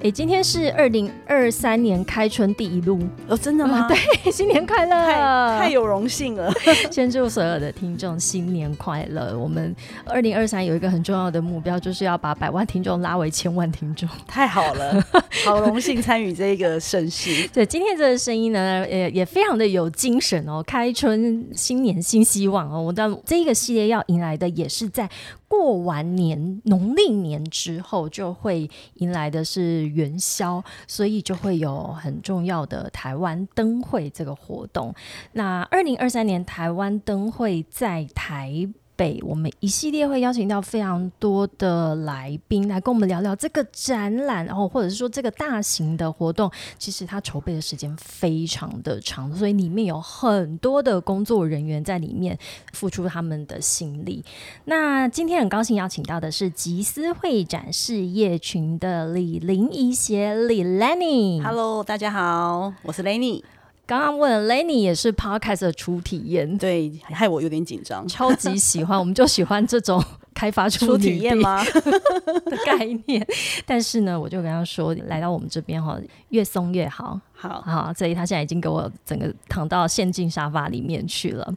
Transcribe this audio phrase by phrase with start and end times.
[0.00, 3.86] 哎，今天是二零二三年开春第一路哦，真的吗？
[3.90, 4.94] 对，新年快乐！
[4.94, 6.52] 太太有荣幸了，
[6.88, 9.36] 先祝所有的听众新年快乐。
[9.36, 9.74] 我们
[10.06, 14.08] 二零二三有一个很重要的目标，就是要把百万听众拉为千万听众。
[14.28, 15.04] 太好了，
[15.44, 17.48] 好荣幸参与这个盛事。
[17.52, 20.62] 对，今天这个声音呢，也也非常的有精神哦。
[20.64, 25.10] 开春新年新希望哦，我的这一个系列要迎来的也是在。
[25.48, 34.94] 过完年农历年之后，就会迎来的是元宵，所以就会有很重要的台湾灯会这个活动。
[35.32, 38.68] 那二零二三年台湾灯会在台。
[38.98, 52.36] 北，我们一系列会邀请到非常多的来宾来跟我们聊聊这个展览，然后或者是说这个大型的活动，其实它筹备的时间非常的长，所以里面有很多的工作人员在里面
[52.72, 54.24] 付出他们的心力。
[54.64, 61.40] 那今天很高兴邀请到的是吉思会展事业群的李林怡协李 Lenny。
[61.40, 63.44] Hello，大家好，我是 Lenny。
[63.88, 68.06] 刚刚问 Lenny 也是 Podcast 的初体验，对，害我有点紧张。
[68.06, 71.64] 超级喜欢，我们就喜欢这种开发初体验吗
[72.44, 73.26] 的概念。
[73.64, 77.90] 但是呢，我就跟他说，来到我们这边哈，越松越好，好好。
[77.94, 81.50] 所以他现在已经给我整个躺到陷进沙发里面去了。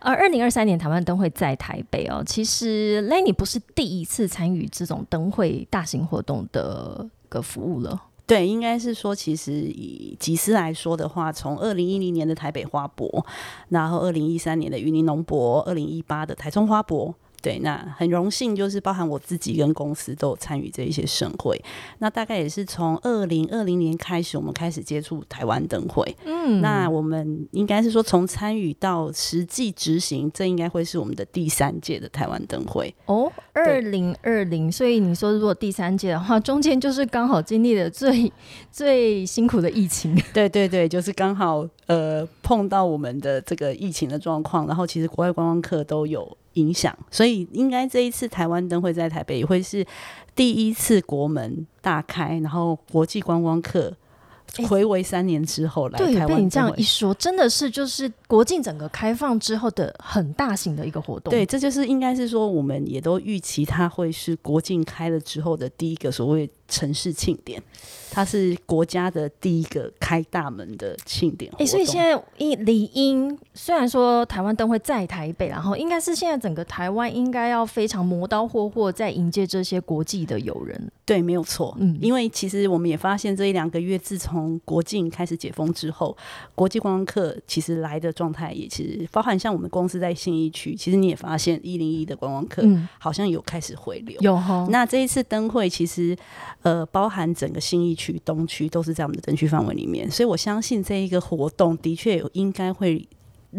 [0.00, 8.04] 而二零二三年台湾灯会在台北哦，其实 Lenny 不是第一次参与这种灯会大型活动的个服务了。
[8.28, 13.24] 对，应该是说，其实以吉斯来说的话，从二零一零年的台北花博，
[13.70, 17.14] 然后二零一三年的云林农博，二零一八的台中花博。
[17.40, 21.56] 对，那很荣幸，就是包含我自己跟公司都有参与这一些盛会。
[21.98, 26.16] 那大概也是从二零二零年开始，我们开始接触台湾灯会。
[26.24, 32.92] 嗯，那我们应该是说，从参与到实际执行，这应该会是我们的第三届的台湾灯会。
[33.06, 38.32] 哦，二零二零，所以你说如果第三届的话，中间就是刚好经历了最
[38.72, 40.20] 最辛苦的疫情。
[40.34, 46.36] 对对对，就是刚好呃碰到我们的这个疫情的状况，然后其实国外观光客都有。
[46.58, 49.86] 影响，所以应该这一次台湾灯会在台北也会是
[50.34, 53.94] 第一次国门大开，然后国际观光客
[54.68, 56.36] 回违三年之后来台湾。
[56.36, 61.30] 被你这样一说，真的是就是国境整个开放之后的很大型的一个活动。
[61.30, 66.48] 对，这就是应该是说，我们也都预期它会是国境开了之后的第一个所谓。
[66.68, 67.60] 城市庆典，
[68.10, 71.50] 它是国家的第一个开大门的庆典。
[71.58, 80.90] 哎，所以现在因理应虽然说台湾灯会在台北，然后应该是现在整个台湾应该要非常磨刀霍霍在迎接这些国际的友人。
[81.06, 81.74] 对，没有错。
[81.80, 86.14] 嗯，因为其实我们也发现这一两个月，自从国境开始解封之后，
[86.54, 92.62] 国际观光客其实来的状态也其实包含像我们公司在信义区，其实你也发现一零一的观光客
[92.98, 94.20] 好像有开始回流。
[94.20, 94.66] 有哈。
[94.68, 96.14] 那这一次灯会其实。
[96.62, 103.08] 呃，包含整个新一区、东区都是在我们的灯区范围里面，所以我相信这一个活动的确有应该会。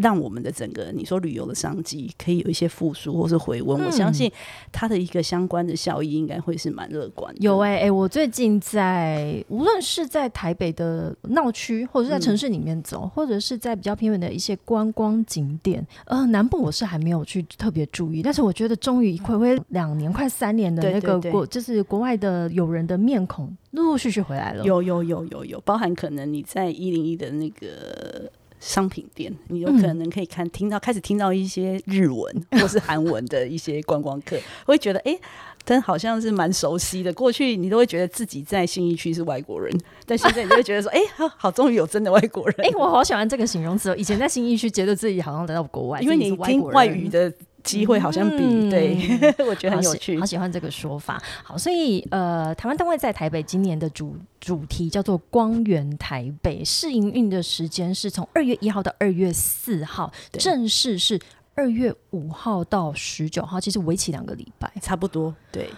[0.00, 4.30] 让我们的整个你说旅游的商机可以有一些复苏或是回温，我相信
[4.72, 7.40] 它的一个相关的效益应该会是蛮乐观的。
[7.40, 24.64] 有哎哎，我最近在无论是在台北的闹区，或者是在城市里面走，或者是在比较偏远的一些观光景点，呃，南部我是还没有去特别注意，但是我觉得终于回归两年快三年的那个国，就是国外的友人的面孔陆陆续续回来了。
[24.64, 28.30] 有有有有有，包含可能你在一零一的那个。
[28.60, 35.18] 商品店，你有可能可以看听到开始听到一些日文 或是韩文的一些观光客，会觉得哎，
[35.64, 37.12] 真好像是蛮熟悉的。
[37.14, 39.76] 过去你都会觉得自己在信义区是外国人，
[40.06, 41.00] 但现在你就会觉得说， 哎，
[41.36, 42.54] 好，终于有真的外国人。
[42.58, 43.96] 哎，我好喜欢这个形容词哦。
[43.96, 47.32] 以前在信义区觉得自己好像来到国外，因为你听外语的。
[47.62, 48.96] 机会好像比对，
[49.46, 51.22] 我觉得很有趣，好喜欢这个说法。
[51.42, 61.18] 好，所以呃，台湾灯会在台北今年的主主题叫做“光源台北”，试营运的时间是从二月一号到二月四号，正式是
[61.54, 65.34] 二月五号到十九号，其实为期两个礼拜，差不多。
[65.52, 65.70] 对，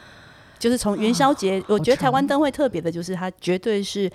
[0.59, 4.11] 就是从元宵节，我觉得台湾灯会特别的就是它绝对是。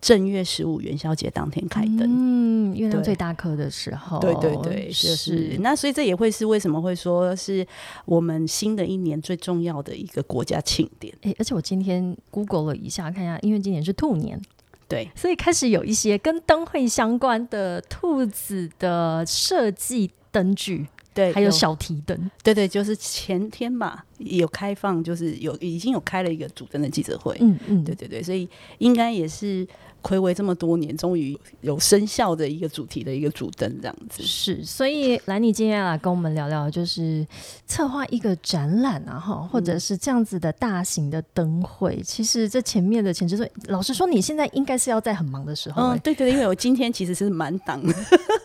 [0.00, 5.56] 正月十五元宵节当天开灯，嗯，月亮最大颗的时候，对对对，就是。
[5.60, 7.66] 那，所以这也会是为什么会说是
[8.04, 11.12] 我们新的一年最重要的一个国家庆典。
[11.22, 14.40] 哎，而且我今天 Google 了一下，看一下，因为今年是兔年，
[14.86, 20.86] 对，所以开始有一些跟灯会相关的兔子的设计灯具。
[21.14, 27.36] 对，还有小提灯，对对，就是前天吧，有开放，就是有已经有开了一个主灯的记者会。
[27.40, 28.48] 嗯嗯，对对对，所以
[28.78, 29.66] 应该也是
[30.02, 34.22] 暌违这么多年，终于有生效的一个主题的一个主灯这样子。
[34.22, 37.26] 是，所以兰妮今天来跟我们聊聊，就是
[37.66, 42.00] 策划一个展览啊，哈，或者是这样子的大型的灯会。
[42.04, 47.92] 其实这前面的前置作业，老实说，你现在应该是要在很忙的时候、欸嗯，对对，因为我今天其实是满档的，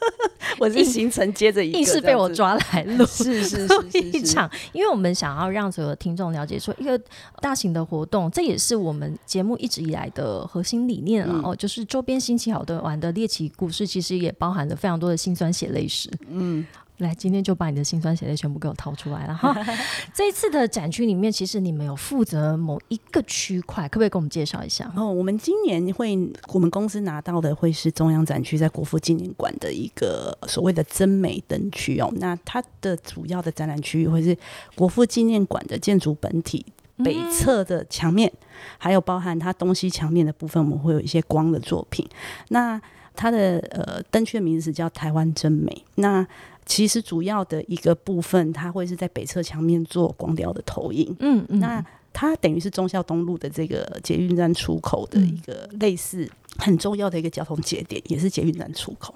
[0.59, 3.05] 我是行程接着一个，硬是被我抓来录。
[3.05, 6.99] 是是是是， 一场，因为我们想要让所有的听众了解，说一个
[7.41, 16.09] 大型的活动，这也是我们节目一直以来的核心理念了、嗯哦，就是周边新奇好的玩的猎奇故事，其实也包含了非常多的辛酸血泪史。
[16.29, 16.65] 嗯，
[17.03, 19.55] 来，今天就把你的辛酸血泪全部给我掏出来了哈。
[20.11, 24.91] 这一次的展区里面，其实你们有负责某一个区块，可不可以给我们介绍一下？
[24.95, 26.17] 哦我们今年会，
[26.53, 32.11] 我们公司拿到的会是中央展区在国父纪念馆的一个所谓的真美灯区哦。
[32.15, 34.35] 那它的主要的展览区域会是
[34.73, 36.65] 国父纪念馆的建筑本体
[37.03, 38.31] 北侧的墙面，
[38.77, 42.07] 还有包含它东西墙面的部分，我们会有一些光的作品。
[42.49, 42.79] 那
[43.15, 45.83] 它的呃灯区的名字叫台湾真美。
[45.95, 46.25] 那
[46.65, 51.15] 其实主要的一个部分，它会是在北侧墙面做光雕的投影。
[51.19, 59.13] 嗯嗯，那它等于是忠孝东路的这个捷运站出口的一个类似很重要的一个交通节点，也是捷运站出口。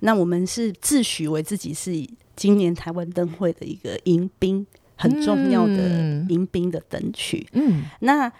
[0.00, 1.92] 那我们是自诩为自己是
[2.36, 7.46] 今年台湾灯会的一个迎宾很重要的嗯迎宾的灯区。
[7.52, 8.30] 嗯那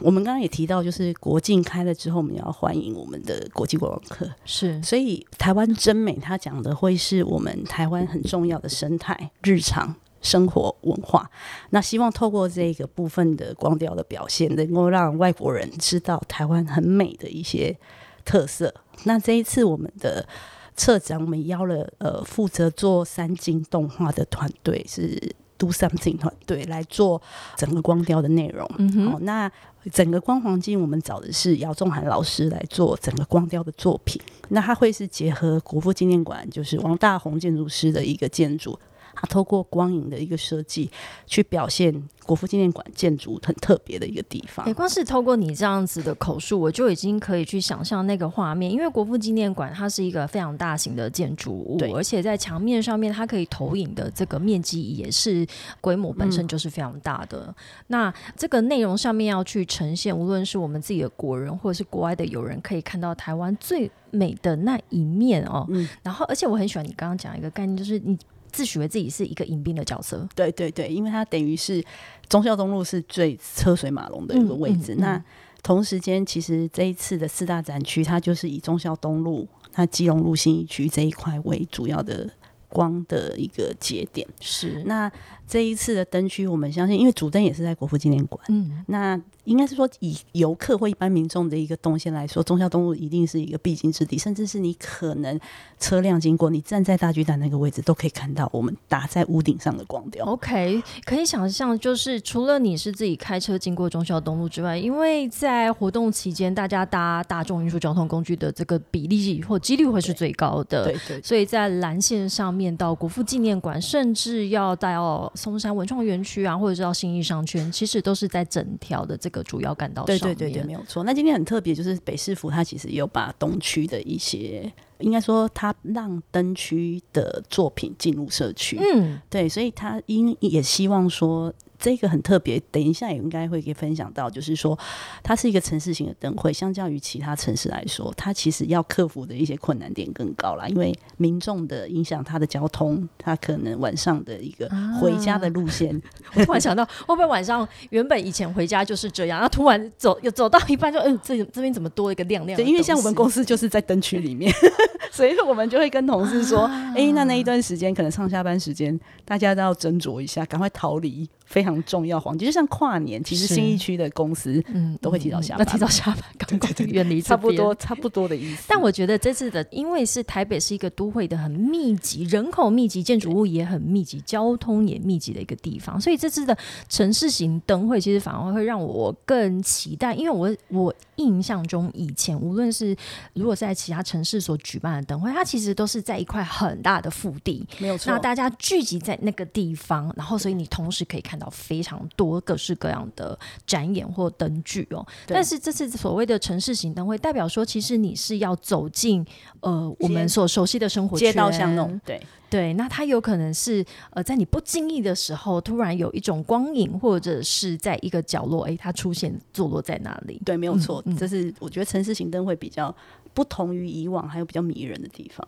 [0.00, 4.28] 我们刚刚也提到，就是国境开了之后，我们要欢迎我们的国际观光客。
[4.44, 11.30] 是所以台湾真美，它讲的会是我们台湾很重要的生态、日常生活文化。
[11.70, 17.76] 那希望透过这个部分的光雕的表现，能够让外国人知道台湾很美的一些
[18.24, 18.74] 特色。
[19.04, 20.26] 那这一次我们的
[20.74, 25.34] 策展，我们邀了呃负责做三金动画的团队是。
[25.62, 27.22] Do something 团队来做
[27.56, 28.66] 整个光雕的内容，
[29.12, 29.48] 哦，那
[29.92, 38.76] 整个光黄金我们找的是姚仲涵老师来做整个光雕的作品，那他会是结合国父纪念馆，就是王大闳建筑师的一个建筑，
[39.14, 40.90] 他透过光影的一个设计，
[41.26, 41.92] 去表现
[42.24, 44.72] 国父纪念馆建筑很特别的一个地方对，。
[44.72, 48.70] 光是透过你这样子的口述，我就已经可以去想象那个画面。
[48.70, 55.46] 因为国父纪念馆它是一个非常大型的建筑物，而且在墙面上面它可以投影的这个面积也是
[55.80, 57.54] 规模本身就是非常大的。
[57.88, 65.66] 那这个内容上面要去呈现，无论是我们自己的国人或者是国外的友人，可以看到台湾最美的那一面哦。
[65.68, 68.16] 嗯然后，而且我很喜欢你刚刚讲一个概念，就是你
[68.52, 70.28] 自诩为自己是一个迎宾的角色。
[70.34, 71.82] 对对对，因为它等于是
[72.28, 74.94] 忠孝东路是最车水马龙的一个位置。
[74.94, 75.24] 嗯嗯嗯那
[75.62, 82.28] 同时间，其实这一次的四大展区，它就是以忠孝东路、那基隆路新一区这一块为主要的
[82.68, 84.26] 光的一个节点。
[84.40, 85.10] 是，那
[85.46, 95.38] 这一次的灯区，我们相信，因为主灯也是在国父纪念馆，嗯，那应该是说以游客或一般民众的一个动线来说，忠孝东路一定是一个必经之地，甚至是你可能
[95.78, 100.24] 车辆经过，你站在大巨蛋那个位置，都可以看到我们打在屋顶上的光雕。
[100.26, 110.84] OK，可以想象，就是除了你是自己开车经过忠孝东路之外，因为在活动期间，大家搭大众运输交通工具的这个比例或几率会是最高的。
[110.84, 120.36] 对对所以在蓝线上面到国父纪念馆，甚至要到松山文创园区啊，或者是到新义商圈，其实都是在整条的这个主要干道上对面。
[120.36, 121.02] 对对对，没有错。
[121.02, 128.78] 那今天很特别，就是北市府它其实有把东区的一些，应该说它让灯区的作品进入社区。
[128.78, 134.78] 嗯，对，所以他因也希望说这个很特别，等一下也应该会给分享到，就是说
[135.20, 144.70] 它是一个城市型的灯会，相较于其他城市来说，它其实要克服的一些困难点更高啦，因为民众的影响，它的交通，它可能晚上的一个
[145.00, 146.00] 回家的路线，
[146.34, 154.54] 我突然想到，会不会晚上原本以前回家就是这样，然后突然走又走到一半就，嗯，这这边怎么多一个亮亮的对，因为像我们公司就是在灯区里面，
[155.10, 156.60] 所以我们就会跟同事说，
[156.94, 165.64] 哎、那那一段时间可能上下班时间，大家都要斟酌一下，赶快逃离非常重要黄金，就像跨年，其实新一区的公司嗯都会提早下班。
[165.64, 168.64] 那提早下班，赶快远离差不多差不多的意思。
[168.68, 176.56] 但我觉得这次的，因为是台北是一个都会的很密集、人口密集、建筑物也很密集、交通也密集的一个地方，所以这次的
[176.88, 182.96] 城市型灯会其实反而会让我更期待，因为我我印象中以前无论是
[183.34, 188.10] 如果在其他城市所举办的灯会，它其实都是在一块很大的腹地，没有错。
[188.10, 193.36] 那，大家聚集在那个地方，然后所以你同时可以看到到非常多各式各样的
[193.66, 195.04] 展演或灯具哦。
[195.26, 199.26] 但是这次所谓的城市型灯会，代表说其实你是要走进
[199.60, 202.20] 呃我们所熟悉的生活街道圈巷弄，对。
[202.48, 210.38] 对，那它有可能是呃，在你不经意的时候，突然有一种光影，或者是在一个角落，哎，它出现坐落在那里。
[210.44, 212.94] 对，没有错，嗯嗯这是我觉得城市行灯会比较
[213.34, 215.46] 不同于以往，还有比较迷人的地方。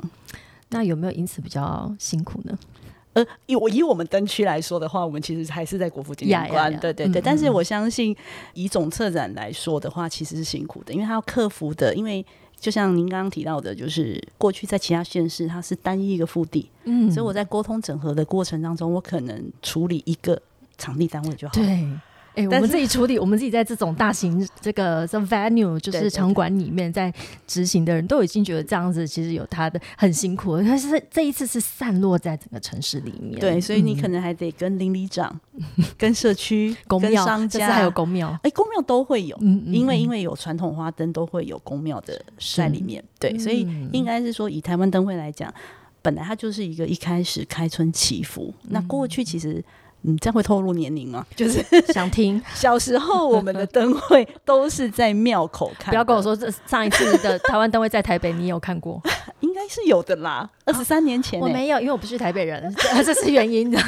[0.70, 2.58] 那有没有因此比较辛苦呢？
[3.12, 7.20] 呃，以我以我们灯区来说的话，我们其实还是在国父纪念馆，对对对。
[7.20, 8.16] 嗯但是嗯我相信，
[8.54, 12.26] 以总策展来说的话，其实是辛苦的，因为他要克服的，因为
[12.58, 20.42] 就像您刚刚提到的，就是过去在其他县市它是单一一个腹地，嗯所以我在沟通整合的过程当中，我可能处理一个
[20.76, 21.54] 场地单位就好。
[21.54, 21.88] 对。
[22.34, 27.12] 哎、我们自己处理，我们自己在这种大型这个这 venue 就是场馆里面在
[27.46, 33.40] 执行的人都已经觉得这样子其实有他的很辛苦，但是这一次是散落在整个城市里面。
[33.40, 34.04] 对，所以你嗯。
[34.04, 35.40] 可能还得跟邻里长、
[35.96, 43.02] 跟社区、跟公庙，商家，还有公庙，哎，公庙都会有，嗯，嗯因为因为为有传统花灯，都会有公庙的是在里面。
[43.18, 43.88] 对，所以嗯。
[43.92, 45.52] 应该是说，以台湾灯会来讲，
[46.02, 48.52] 本来它就是一个一开始开春祈福。
[48.64, 49.64] 那过去其实，
[50.06, 51.26] 嗯，这样会透露年龄吗？
[51.34, 59.00] 就是想听， 小时候我们的灯会都是在庙口看，不要跟我，说这上一次的台湾灯会在台北，你有看过？
[59.40, 60.48] 应该是有的啦。
[60.64, 63.78] 二十三年前、欸，我没有，因为我不是台北人，这这是原因的。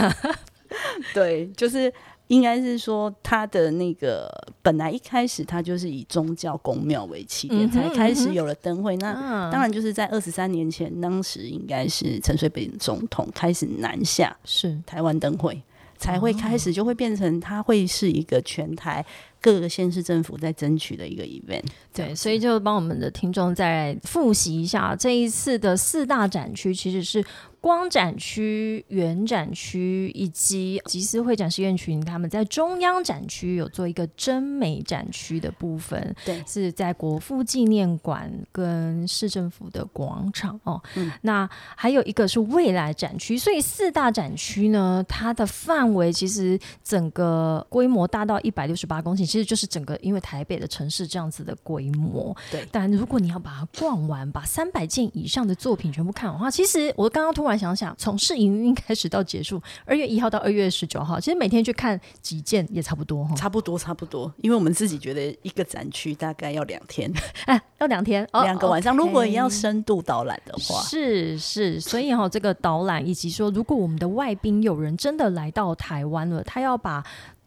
[1.13, 1.93] 对，就是
[2.29, 4.29] 应该是说他的那个
[4.63, 8.97] 本来一开始他就是以宗教公庙为起点，嗯才开始有了灯会。
[8.97, 15.63] 那嗯当然就是在二十三年前，当时应该是陈水扁总统开始南下是台湾灯会，
[15.99, 19.05] 才会开始就会变成它会是一个全台
[19.47, 21.63] 各个县市政府在争取的一个 event。
[21.95, 27.25] 对，所以就帮我们的听众再复习一下这一次的四大展区，其实是
[27.61, 40.83] 光展区、原展区以及集思会展示院群，他们在中央展区有做一个真美展区的部分，对是在国父纪念馆跟市政府的广场哦。
[40.97, 52.37] 嗯那还有一个是未来展区，所以四大展区呢，它的范围其实整个规模大到一百六十八公顷，其实就是整个因为台北的城市这样子的规模。
[52.51, 63.35] 对但如果你要把它逛完，把三百件以上的作品全部看完的话，其实我刚刚突然想想，从试营运开始到结束，二月一号到二月十九号，其实每天去看几件也差不多哈。
[63.35, 67.13] 差不多，差不多，因为我们自己觉得一个展区大概要两天，
[67.47, 68.97] 哎，要两天，哦两个晚上。
[68.97, 77.05] 如果 OK 要深度导览的话，是是，所以哈、这个导览以及说，如果我们的外宾有人真的来到台湾了，他要把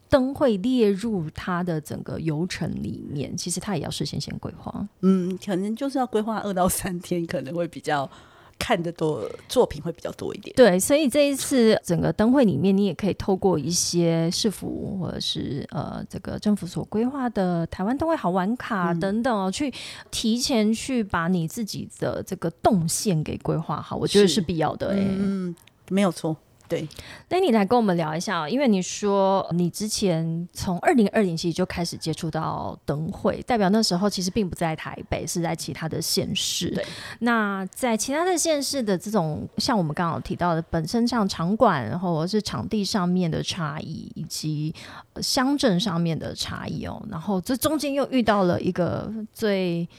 [0.10, 4.88] 灯会列入它的整个游程里面，其实他也要事先先规划。
[5.02, 8.10] 嗯，可能就是要规划二到三天，可能会比较
[8.58, 10.54] 看得多，作品会比较多一点。
[10.56, 19.74] 对，所以这一次整个灯会里面，你也可以透过一些市府或者是呃这个政府所规划的台湾灯会好玩卡嗯等等哦，去
[20.12, 25.08] 提前去把你自己的这个动线给规划好，我觉得是是必要的、欸。
[25.08, 25.56] 嗯，
[25.90, 26.36] 没有错，
[26.70, 26.88] 对，
[27.30, 36.70] 那你来跟我们聊一下哦，因为你说你之前从二零二零其实就开始接触到灯会，代表那时候其实并不在台北，是在其他的县市。
[36.70, 36.86] 对，
[37.22, 44.72] 那在其他的县市的这种，像我们刚刚提到的，本身像场馆，然后或者是场地上面的差异，以及
[45.14, 49.90] 呃乡镇上面的差异哦，然后这中间又遇到了一个最。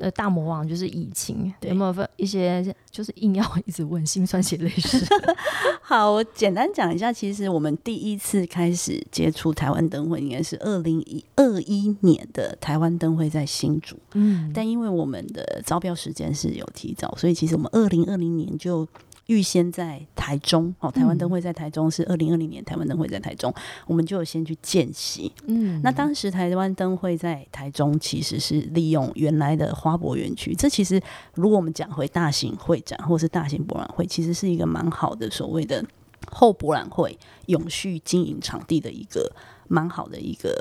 [0.00, 5.04] 呃，大魔王就是疫情，有没有一些就是硬要一直问心酸血泪史？
[5.80, 18.86] 好，我简单讲一下，其实我们第一次开始接触台湾灯会，应该是二零一二一年的台湾灯会在新竹，嗯，但因为我们的招标时间是有提早，所以其实我们二零二零年就
[19.26, 23.52] 预先在台中，哦，台湾灯会在台中是二零二零年台湾灯会在台中，
[23.86, 25.32] 我们就有先去见习。
[25.46, 31.00] 嗯那当时台湾灯会在台中其实是利用原来的花博园区，这其实
[31.34, 35.84] 如果我们讲回大型会展或是大型博览会，其实是一个蛮好的所谓的
[36.30, 39.30] 后博览会永续经营场地的一个
[39.68, 40.54] 蛮好的一个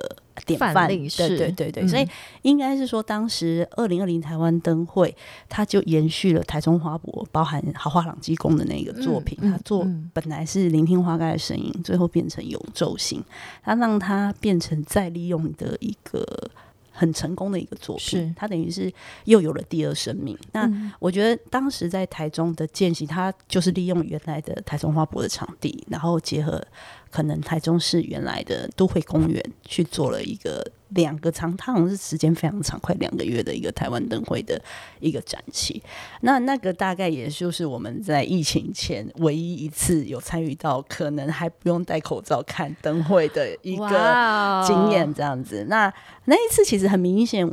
[0.45, 0.87] 典范范。
[0.87, 0.97] 对
[1.37, 2.07] 对对对，嗯所以
[2.41, 5.15] 应该是说，当时二零二零台湾灯会，
[5.49, 13.23] 它就延续了台中花博，包含豪华朗基宫的那个作品，它做嗯本来是聆听花开的声音，最后变成永昼星，
[13.63, 16.25] 它让它变成再利用的一个
[16.95, 18.91] 很成功的一个作是品，它等于是
[19.25, 20.37] 又有了第二生命。
[20.53, 26.65] 那嗯我觉得当时在台中的见习，他就是利用原来的台中花博的场地，然后结合
[27.11, 34.59] 可能台中市原来的都会公园去做了一个两个长，它好像是时间非常长，快两个月的一个台湾灯会的
[34.99, 35.81] 一个展期。
[36.21, 45.65] 那那个大概也就是我们在疫情前唯一一次有参与到，可能还不用戴口罩看灯会的一个经验，这样子。
[45.69, 45.93] 那
[46.25, 47.47] 那一次其实很明显，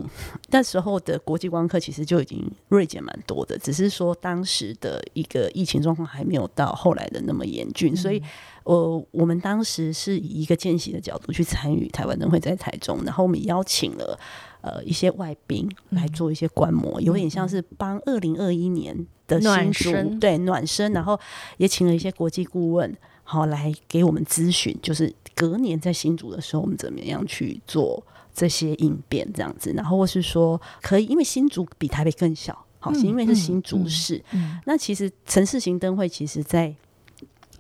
[0.49, 8.23] 那时候的国际观光客其实就已经锐减蛮多的，只是说当时的一个疫情状况还没有到后来的那么严峻，所以。
[8.65, 14.19] 呃，我们当时是以一个见习的角度去参与台湾灯会在台中，然后我们邀请了
[14.61, 21.19] 呃一些外宾来做一些观摩，有点像是帮二零二一年的新竹对暖身，然后
[21.57, 28.01] 也请了一些国际顾问，好来给我们咨询，就是隔年在新竹的时候，我们怎么样去做
[28.33, 34.23] 这些应变这样子，然后或是说可以，因为新竹比台北更小，好，是因为是新竹市，
[34.67, 36.73] 那其实城市型灯会其实在。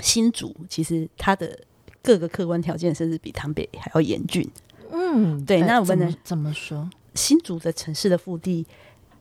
[0.01, 1.59] 新竹其实它的
[2.03, 4.49] 各个客观条件甚至比台北还要严峻。
[4.91, 5.61] 嗯，对。
[5.63, 6.89] 那我们能怎么说？
[7.15, 8.67] 新竹的城市的腹地，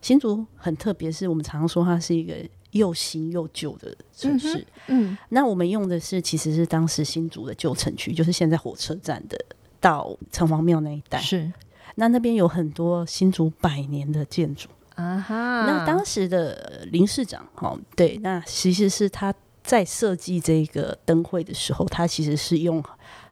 [0.01, 2.33] 新竹很特别，是我们常常说它是一个
[2.71, 4.65] 又新又旧的城市。
[4.87, 9.37] 嗯，那我们用的是其实是当时新竹的旧城区，就是现在火车站的
[9.79, 11.19] 到城隍庙那一带。
[11.19, 11.51] 是，
[11.95, 15.65] 那那边有很多新竹百年的建筑啊哈。
[15.65, 19.33] 那当时的林市长，哦，对，那其实是他。
[19.63, 22.83] 在设计这个灯会的时候，他其实是用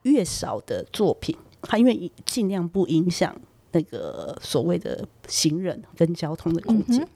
[0.04, 3.36] 越少的作品，他因为尽量不影响
[3.72, 7.08] 那个所谓的行人跟交通的空间，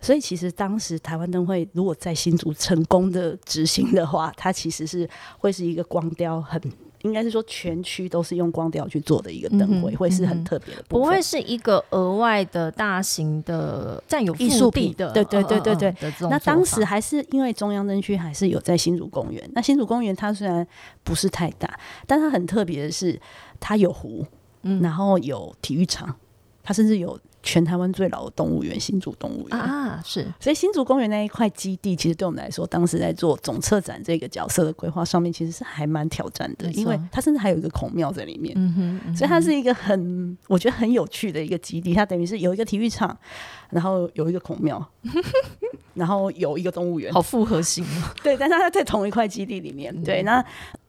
[0.00, 5.08] 所以其实当时台湾灯会如果在新竹成功的执行的话，它其实是
[5.38, 6.60] 会是一个光雕很。
[7.04, 15.12] 应该是说全区都是用光雕去做的一个灯会，会是很特别的，不会是一个额外的大型的占有艺术品的。
[15.12, 15.94] 对对对对对。
[16.28, 19.48] 那当时还是因为中央灯区还是有在新竹公园。
[19.54, 20.66] 那新竹公园它虽然
[21.02, 23.20] 不是太大，但它很特别的是，
[23.60, 24.26] 它有湖，
[24.80, 26.16] 然后有体育场，
[26.62, 27.18] 它甚至有。
[27.44, 30.26] 全台湾最老的动物园——新竹动物园啊，是。
[30.40, 38.54] 所以新竹公园那一块基地，其实对我们来说，当时在做总策展这个角色的规划上面，其实是还蛮挑战的，因为它甚至还有一个孔庙在里面。
[38.56, 41.92] 嗯哼，所以它是一个很，我觉得很有趣的一个基地。
[41.92, 43.16] 它等于是有一个体育场，
[43.70, 44.82] 然后有一个孔庙，
[45.92, 48.10] 然后有一个动物园，好复合型哦。
[48.22, 49.94] 对，但是它在同一块基地里面。
[50.02, 50.42] 对，那。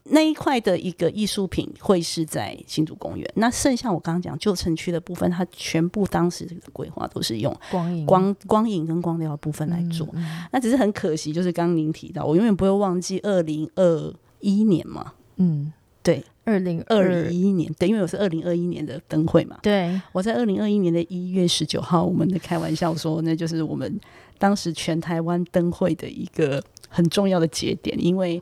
[0.07, 10.07] 那一块的一个艺术品会是在新竹公园，那剩下我刚刚讲旧城区的部分，它全部当时的规划都是用光影、光光影跟光疗的部分来做。
[10.51, 15.13] 那只是很可惜，就是刚刚您提到，我永远不会忘记二零二一年嘛。
[15.37, 19.57] 嗯，对，二零二一年，对，因为我是二零二一年的灯会嘛。
[19.63, 23.99] 对，我在二零二一年的一月十九号，我们的开玩笑说，那就是我们
[24.37, 28.39] 当时全台湾灯会的一个很重要的节点，因为。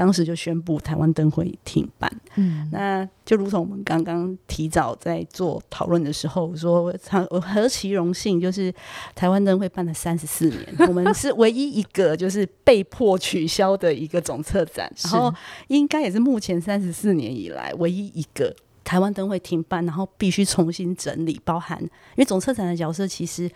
[0.00, 6.90] 当时就宣布台湾灯会停办，嗯，那就如同我们刚刚提早在做讨论的时候说，
[7.28, 8.72] 我何其荣幸，就是
[9.14, 15.30] 台湾灯会办了三十四年， 我们是唯一一个就是被迫取消的一个总策展，然后
[15.68, 23.50] 应该也是目前三十四年以来唯一一个台湾灯会停办，然后必须重新整理，包含因为总策展的角色其实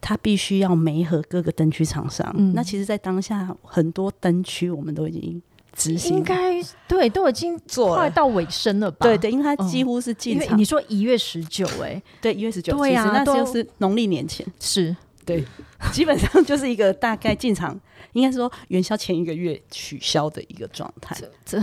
[0.00, 5.42] 他必须要媒合各个灯区厂商，那其实，在当下很多灯区我们都已经。
[5.78, 7.56] 执行应该对，都已经
[7.94, 9.06] 快到尾声了吧？
[9.06, 10.58] 对对，因为它几乎是进场。
[10.58, 15.44] 你说一月十九，哎， 对，一月十九，对呀，那就是农历年前，是对，
[15.92, 17.78] 基本上就是一个大概进场，
[18.14, 21.16] 应该说元宵前一个月取消的一个状态。
[21.44, 21.62] 这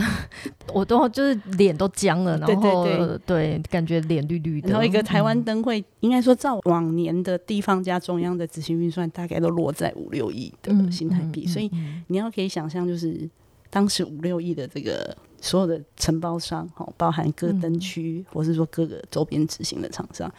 [0.73, 2.85] 我都就是脸都僵了，然后
[3.25, 4.69] 对，感觉脸绿绿的。
[4.69, 11.69] 然后一个台湾灯会，应该说照往年的地方加中央的执行预算，大概都落在五六亿的新台币，所以
[12.07, 13.29] 你要可以想象，就是。
[13.75, 20.33] 当时五六亿的这个所有的承包商，哈，包含各灯区，或是说各个周边执行的厂商，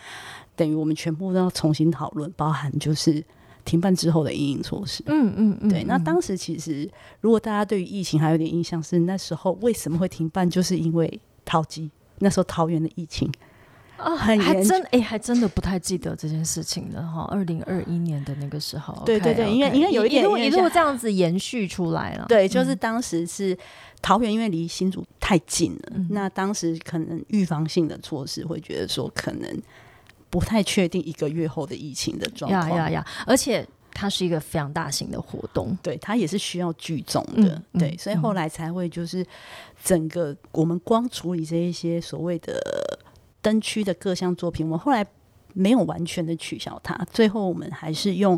[0.56, 3.22] 等于我们全部都要重新讨论，包含就是
[3.66, 5.02] 停办之后的应应措施。
[5.04, 5.84] 嗯嗯嗯，对。
[5.84, 13.30] 那当时其实，如果大家对于疫情还有点印象，是那时候为什么会停办，就是因为桃机那时候桃园的疫情。
[13.96, 17.22] 啊，还真哎，还真的不太记得这件事情了哈。
[17.30, 22.26] 二零二一年的那个时候，对对对，应该应该有一点一路一路这样子延续出来了。
[22.28, 23.56] 对，就是当时是
[24.02, 29.62] 桃园，因为离新竹太近了，那当时可能预防性的措施会觉得说，可能
[30.28, 32.68] 不太确定一个月后的疫情的状况。
[32.68, 33.06] 呀呀呀！
[33.26, 39.24] 而且它是一个非常大型的活动，对，它也是需要聚众的，对，所以后来才会就是
[39.82, 42.60] 整个我们光处理这一些所谓的。
[43.46, 45.06] 灯区的各项作品，我们后来
[45.52, 48.36] 没有完全的取消它，最后我们还是用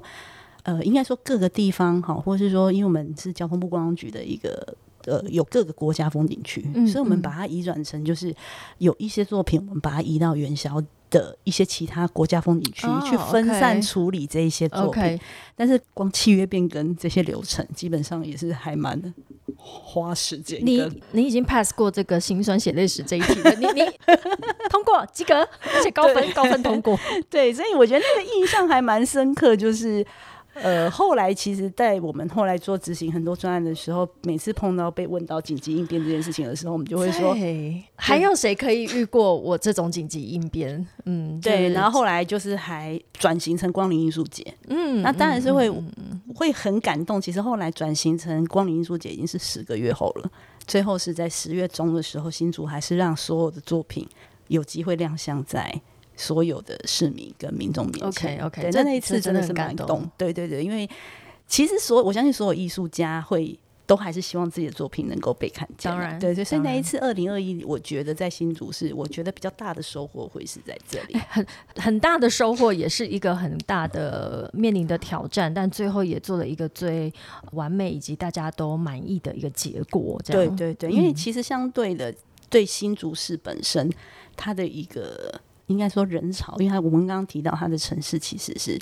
[0.64, 8.34] 呃，应该说各个地方哈，或者是说，因为我们是交通部观光局的一个呃，有各个国家风景区，所以我们把它移转成就是
[8.76, 10.78] 有一些作品，我们把它移到元宵
[11.10, 15.18] 的一些其他国家风景区、哦去分散处理这一些作品。
[15.56, 19.14] 但是光契约变更这些流程，基本上也是还蛮
[19.56, 23.82] 花时间你你已经 pass 过这个心酸血泪史这一题了，你你
[24.70, 25.34] 通过及格，
[25.74, 26.98] 而且高分高分通过。
[27.28, 30.06] 对，所以我觉得那个印象还蛮深刻，就是。
[30.62, 40.86] 呃，后来其实，在我们后来做执行很多专案的时候，每次碰到被问到紧急应变这件事情的时候，我们就会说，对，还有谁可以遇过我这种紧急应变？
[41.04, 41.52] 嗯，对。
[41.52, 45.70] 就是然后后来就是还转型成光临艺术节，嗯，那当然是会
[46.34, 47.20] 会很感动。
[47.20, 50.30] 其实后来转型成光临艺术节已经是十个月后了，
[50.66, 54.06] 最后是在十月中的时候，新竹还是让所有的作品
[54.48, 55.80] 有机会亮相在
[56.18, 58.38] 所有的市民跟民众面前。
[58.44, 60.06] OK，OK，对，这那那一次真的是很感动。
[60.18, 60.86] 对对对，因为
[61.46, 63.58] 其实所我相信所有艺术家会。
[63.88, 65.94] 都还是希望自己的作品能够被看见啊。
[65.94, 71.18] 当然对对，所以那一次二零二一，我觉得在新竹市我觉得比较大的收获会是在这里。
[71.30, 77.10] 很很大的收获，也是一个很大的面临的挑战，但最后也做了一个最
[77.52, 80.20] 完美以及大家都满意的一个结果。
[80.22, 82.14] 这样对对对，因为嗯其实相对的，
[82.50, 83.90] 对新竹市本身，
[84.36, 88.78] 它的一个应该说人潮，因为它我们刚刚提到它的城市其实是。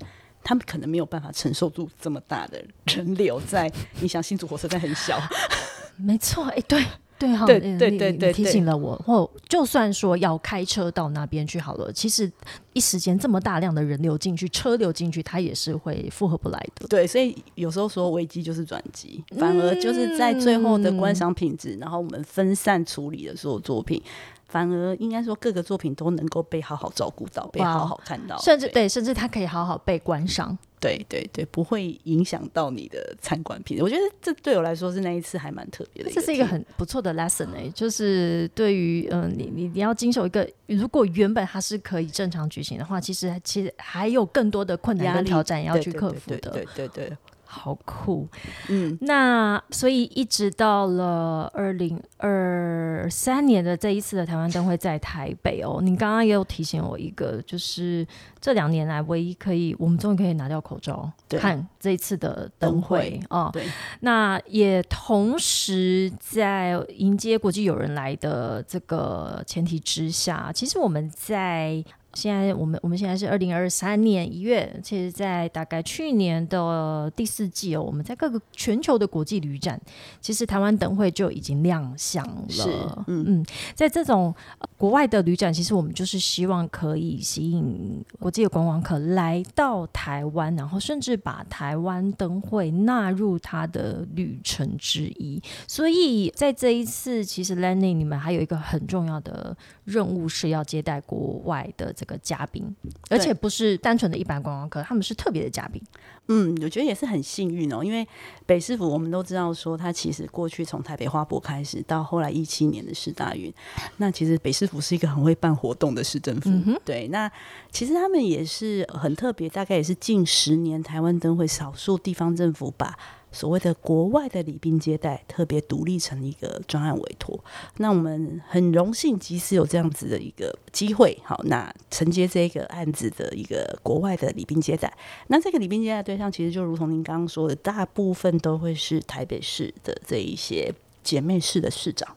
[0.49, 3.69] 他们可能没有办法承受住这么大的人流在，
[3.99, 5.21] 你想新竹火车站很小，
[5.99, 6.85] 没错，哎、对。
[7.19, 8.95] 对哈，对对对对提醒了我。
[8.97, 12.31] 或就算说要开车到那边去好了，其实
[12.75, 16.87] 一时间这么大量的人流进去，车流进去，它也是会负荷不来的。
[16.89, 24.01] 对，所以有时候说危机就是转机，反而就是在最后的观赏品质，然后我们分散处理的所有作品，
[24.49, 30.57] 反而应该说各个作品都能够被好好照顾到，被好好看到，甚至对，甚至它可以好好被观赏。
[30.79, 33.83] 对对对，不会影响到你的参观品质。
[33.83, 47.17] 我觉得这对我来说是那一次还蛮特别的这是一个很不错的 lesson 哎、就是对于嗯、呃你你你要经受一个，如果原本它是可以正常举行的话，其实其实还有更多的困难跟挑战要去克服的，对对对对，
[47.57, 48.29] 好酷。
[48.69, 58.07] 嗯，那所以一直到了二零二三年的这一次的台湾灯会在台北哦，你刚刚也有提醒我一个，就是
[58.41, 63.49] 这两年来唯一可以我们终于可以拿掉口罩看这一次的灯会哦。
[63.53, 63.65] 对，
[64.01, 71.83] 那也同时在迎接国际友人来的这个前提之下，其实我们在
[72.17, 79.79] 现在我们我们现在是二零二三年一月，其实，在大概去年的第四季哦，我们在各个全球的国际旅展，
[80.23, 82.49] 其实台湾灯会就已经亮相了。
[82.49, 82.71] 是
[83.07, 95.43] 嗯嗯，在这种、呃国外的旅展，其实我们就是希望可以吸引国际的观光客来到台湾，然后甚至把台湾灯会纳入他的旅程之一。
[95.67, 102.75] 所以在这一次，其实 Lenny 你们还有一个很重要的任务是要接待国外的这个嘉宾，
[103.11, 105.83] 而且不是单纯的一般观光客，他们是特别的嘉宾。
[106.29, 108.05] 嗯，我觉得也是很幸运哦，因为
[108.47, 113.53] 北市府我们都知道说，他其实过去从台北花博开始，到后来一七年的市大运，
[113.99, 116.51] 那其实北市府是一个很会办活动的市政府。
[116.51, 117.31] 嗯对，那
[117.71, 122.99] 其实他们也是很特别，大概也是近十年台湾灯会少数地方政府把。
[123.33, 127.39] 所谓的国外的礼宾接待特别独立成一个专案委托，
[127.77, 134.93] 那我们很荣幸，即使有这样子的一个机会，好，那承接这个案子的一个国外的礼宾接待，
[135.27, 142.17] 那这个礼宾接待对象，其实就如同您刚刚说的，大部分都会是台北市的这一些姐妹市的市长。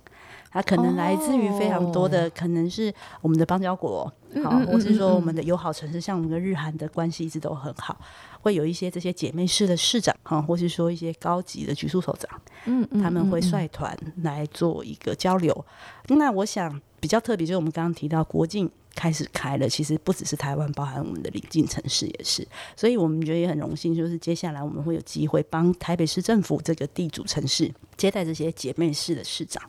[0.51, 4.05] 它可能来自于非常多的，可能是我们的邦交国，
[4.43, 7.95] 好，嗯嗯或是说我们的友好城市，像我们跟日韩的关系一直都很好，
[8.41, 15.65] 会有一些这些姐妹市的市长，哈，或是说一些高级的局处首长，嗯嗯他们会率团来做一个交流。
[16.07, 22.45] 那我想比较特别，就是我们刚刚提到国境开始开了，其实不只是台湾，包含我们的邻近城市也是。
[22.75, 29.63] 所以我们觉得也很荣幸，就是接下来我们会有机会帮台北市政府这个地主城市接待这些姐妹市的市长，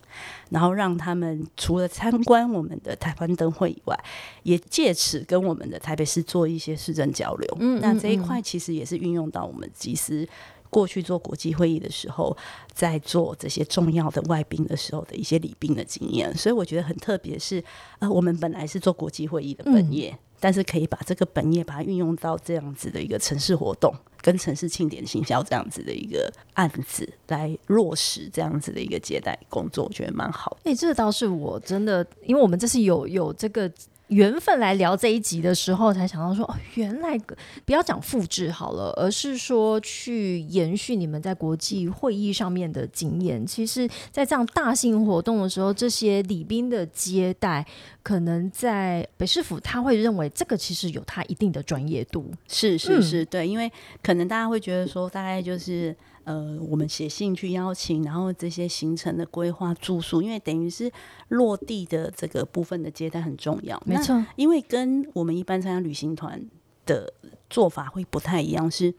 [0.48, 4.04] 然后让他们除了参观我们的台湾灯会以外，
[4.42, 7.56] 也借此跟我们的台北市做一些市政交流。
[7.60, 10.26] 嗯嗯那这一嗯块其实也是运用到我们集思。
[10.70, 12.34] 过去做国际会议的时候，
[12.72, 17.62] 在做这些重要的外宾的时候的一些礼宾的经验，所以我觉得很特别是，
[17.98, 30.70] 呃，我们本来是做国际会议的本业，但是可以把这个本业把它运用到这样子的一个城市活动跟城市庆典行销这样子的一个案子来落实这样子的一个接待工作，我觉得蛮好的。
[30.70, 33.70] 哎、这倒是我真的，因为我们这是有有这个
[34.10, 37.16] 缘分来聊这一集的时候，才想到说，哦，原来
[37.64, 43.46] 不要讲复制好了，而是说去延续你们在国际会议上面的经验。
[43.46, 47.64] 其实，在这样大型活动的时候，这些礼宾的接待，
[48.02, 52.28] 可能在北市府他会认为这个其实有他一定的专业度。
[52.48, 53.70] 是是是，对，因为
[54.02, 60.90] 可能大家会觉得说，大概就是呃，我们写信去邀请，然后这些行程的规划、住宿，因为等于是
[61.28, 63.80] 落地的这个部分的接待很重要。
[63.86, 66.40] 没错，因为跟我们一般参加旅行团
[66.86, 67.12] 的
[67.48, 68.94] 做法会不太一样，是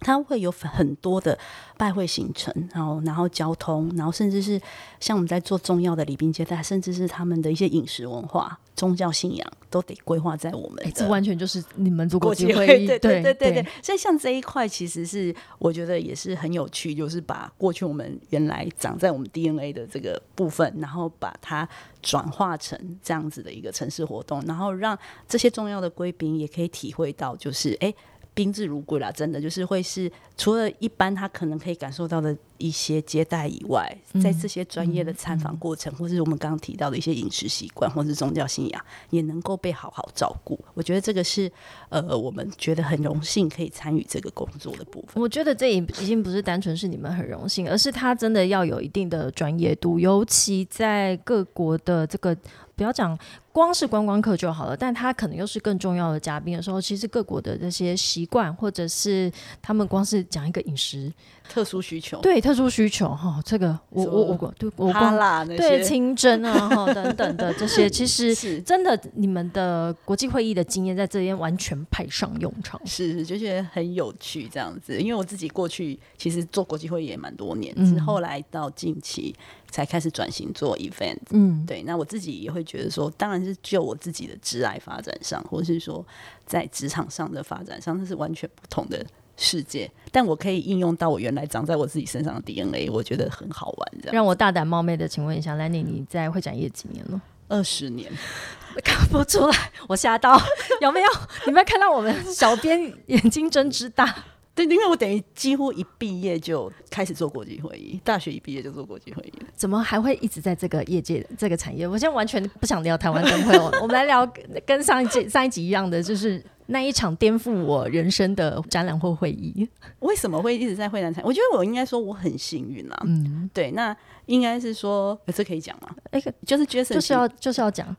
[0.00, 1.38] 它会有很多的
[1.76, 4.60] 拜会行程，然后然后交通，然后甚至是
[4.98, 13.66] 像我们在做重要的礼宾接待，甚至是他们的一些饮食文化、宗教信仰，都得规划在我们哎，这完全就是你们做国国际会议，际会对对对对对。
[13.82, 21.68] 所以像这一块，其实是我觉得也是很有趣，就是把过去我们原来长在我们 DNA 的这个部分，然后把它
[22.00, 27.94] 转化成这样子的一个城市活动，然后让这些重要的贵宾也可以体会到，就是哎。
[28.34, 40.58] 宾至如归啦，真的就是会是除了一般他可能可以感受到的一些接待以外，在这些专业的参访过程，或是我们刚刚提到的一些饮食习惯，或是宗教信仰，也能够被好好照顾。
[40.74, 41.50] 我觉得这个是
[41.88, 45.22] 呃，我们觉得很荣幸可以参与这个工作的部分。
[45.22, 52.36] 我觉得这已已经不是单纯是你们很荣幸，而是他真的要有一定的专业度，尤其在各国的这个。
[52.80, 53.18] 不要讲
[53.52, 61.12] 光是观光客就好了，但他可能又是更重要的嘉宾的时候，其实各国的这些习惯，或者是他们光是讲一个饮食
[61.50, 65.58] 特殊需求，对特殊需求哈，这个我我我对我哈光啦那些。
[65.58, 68.60] 对清真啊哈 等等的这些，其实是。
[68.60, 72.80] 真的你们的国际会议的经验在这边完全派上用场。
[72.86, 77.86] 是是就觉得很有趣这样子，因为我自己过去其实做国际会议也蛮多年，嗯。
[77.92, 79.34] 是后来到近期
[79.70, 81.18] 才开始转型做 event。
[81.30, 86.06] 嗯，对，那我自己也会觉得说，当然是就我自己的职爱发展上，或是说
[86.46, 89.04] 在职场上的发展上，那是完全不同的
[89.40, 89.90] 世界。
[90.12, 93.92] 但我可以应用到我原来长在我自己身上的 DNA，我觉得很好玩。
[94.00, 97.20] 这样让我大胆冒昧的请问一下，兰妮，你在会展业几年了？
[97.48, 98.08] 二十年，
[98.84, 100.40] 看不出来，我吓到，
[100.80, 101.08] 有没有？
[101.46, 104.14] 有没有看到我们小编眼睛睁之大？
[104.52, 109.46] 对，因为我等于几乎一毕业就开始做国际会议，大学一毕业就做国际会议了。
[109.54, 111.86] 怎么还会一直在这个业界、这个产业？
[111.86, 114.28] 我现在完全不想聊台湾灯会哦，我们来聊
[114.66, 119.68] 跟上一集、上一集一样的，就是那一场颠覆我人生的展览或会议。
[119.98, 121.22] 为什么会一直在会展产？
[121.24, 122.96] 我觉得我应该说我很幸运啦。
[123.04, 125.88] 嗯，对，那应该是说，呃这可以讲吗？
[126.10, 127.94] 哎、就是 Jason 就是要就是要讲，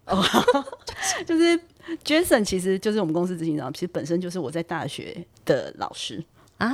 [1.26, 1.60] 就是
[2.04, 6.24] Jason，其实就是我们公司执行长，其实本身就是我在大学的老师
[6.58, 6.72] 啊。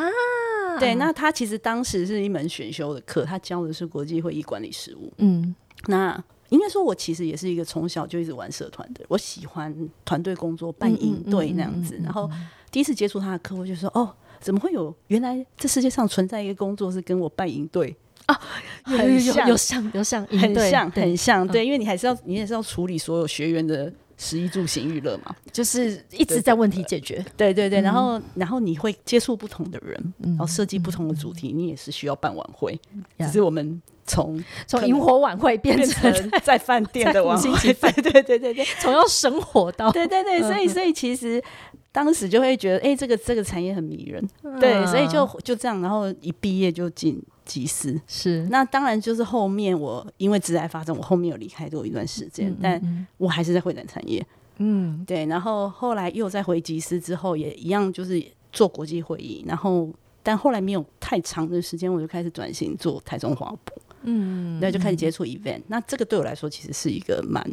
[0.80, 5.12] 对，那他其实当时是一门选修的课，他教的是国际会议管理实务。
[5.18, 5.56] 嗯
[5.88, 9.74] 那应该说，我其实也是一个从小就一直玩社团的，我喜欢
[10.06, 12.00] 团队工作、办营队那样子。
[12.04, 12.30] 然后
[12.72, 18.40] 第一次接触他的课，我就说：“哦，怎么会有原来这世界上存在一个工作是跟我办营队啊
[18.84, 25.36] 很像有有像有像很像，很像？”对，因为你还是要你也是要处理所有学员的食衣住行娱乐嘛。
[25.52, 27.24] 就是一直在问题解决。
[27.36, 32.80] 对对对，然后然后你会接触不同的人，嗯然后设计不同的主题，你也是需要办晚会。
[33.20, 38.66] 只是我们从从萤火晚会变变成成 在饭店的晚在五会，星级饭 对对对对对。
[38.80, 41.44] 从要生活到对对对，所以所以其实
[41.92, 44.28] 当时就会觉得，哎、这个这个产业很迷人，
[44.60, 48.00] 对，所以就就这样，然后一毕业就进集思。
[48.08, 48.48] 是。
[48.50, 54.26] 那当然就是后面我因为职业发展，我后面有离开过一段时间，但我还是在会展产业，
[54.58, 55.04] 嗯。
[55.06, 59.90] 对，然后后来又再回集思之后，也一样就是做国际会议，然后
[60.22, 65.62] 但后来没有太长的时间，我就开始转型做台中华博，嗯，那，就开始接触 event。
[65.68, 67.44] 那这个对我来说其实是一个蛮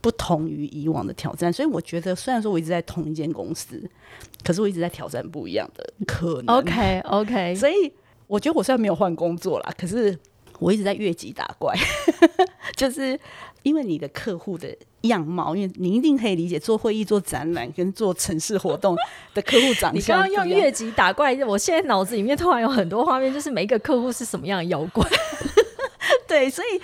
[0.00, 3.82] 不同于以往的挑战，所以我觉得虽然说我一直在同一间公司，
[4.42, 6.56] 可是我一直在挑战不一样的可能。
[6.56, 7.92] OK OK，所以
[8.26, 10.18] 我觉得我虽然没有换工作啦，可是
[10.58, 11.74] 我一直在越级打怪，
[12.76, 13.18] 就是
[13.62, 18.94] 因为你的客户的样貌，因为你一定可以理解做会议、做展览跟做城市活动
[19.32, 20.00] 的客户长相你。
[20.02, 25.08] 刚刚用越级打怪，我现在脑子里面突然有很多画面，就是每一个客户是什么样的妖怪。
[26.34, 26.80] 对，所以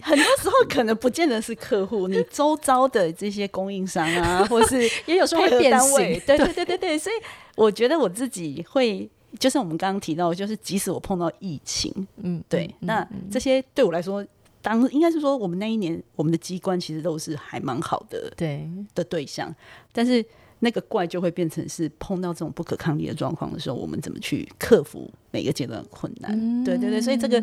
[0.00, 7.16] 很多时候可能不见得是客户，你 周遭的这些供应商啊，或是 也有时候会变单位形，对对对对对，所以
[7.56, 9.08] 我觉得我自己会，
[9.40, 14.24] 就像我们刚刚提到，就是即使我碰到疫情，嗯，对，嗯那这些对我来说，
[14.62, 19.52] 当应该是说我们那一年我们的机关其实都是还蛮好的对，的对象，
[19.92, 20.24] 但是
[20.64, 26.64] 那个怪就会变成是碰到这种不可抗力的状况的时候，我们怎么去克服每个阶段的困难？
[26.64, 27.40] 对对对，所以这个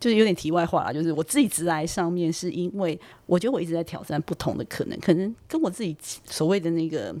[0.00, 7.14] 就是有点题外话啦，就是我自己直来上面，是因为我觉得我一直在挑战不同的可能，可能跟我自己所谓的那个。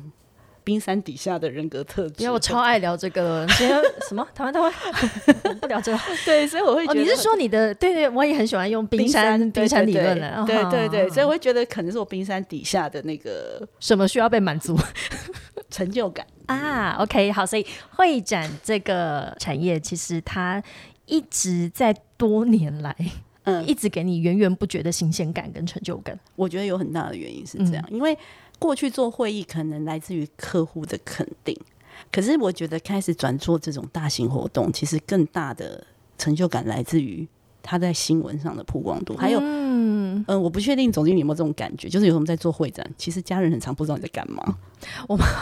[0.66, 3.82] 冰山底下的人格特质，因为我超爱聊这个，觉得？
[4.08, 4.26] 什么？
[4.34, 4.72] 台湾台湾？
[5.60, 14.74] 不聊这个，对，所以我会觉得你是说你的对对，我也很喜欢用冰山冰山理论的，对对对，所以我会觉得可能是我冰山底下的那个什么需要被满足
[15.74, 16.96] 成就感啊。
[17.00, 20.62] OK，好，所以会展这个产业其实它
[21.06, 22.94] 一直在多年来，
[23.42, 26.18] 嗯， 一直给你源源不绝的新鲜感跟成就感。
[26.36, 28.16] 我觉得有很大的原因是这样，因为。
[28.56, 31.54] 过去做会议可能来自于客户的肯定，
[32.10, 35.84] 可是我觉得开始转做这种大型活动，其实更大的
[36.16, 37.26] 成就感来自于
[37.64, 39.16] 他在新闻上的曝光度。
[39.16, 44.56] 还有，嗯，我不确定总经理有没有这种感觉，就是有时候在做会展，其实家人很常不知道你在干嘛。
[45.08, 45.26] 我们。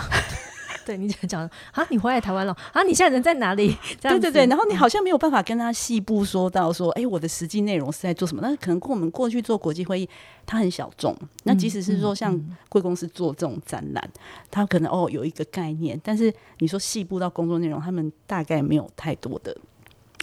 [0.84, 2.82] 对你讲讲啊，你回来台湾了啊？
[2.82, 3.72] 你现在人在哪里？
[4.00, 8.42] 对对对，然后你好像没有办法跟他细部说到说，哎，我的实际内容是在做什么？
[8.42, 10.08] 那可能跟我们过去做国际会议，
[10.44, 11.16] 它很小众。
[11.44, 12.36] 那即使是说像
[12.68, 14.10] 贵公司做这种展览，
[14.50, 19.56] 他可能哦有一个概念，但是你说细部到工作内容，他们大概没有太多的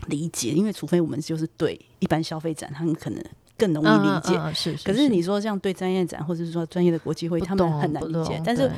[0.07, 3.23] 理解，因为除非我们就是对一般消费展，他们可能
[3.57, 4.53] 更容易理解。
[4.53, 8.41] 是，可是你说像对专业展，或者是说专业的国际会，他们很难理解。
[8.45, 8.71] 但是。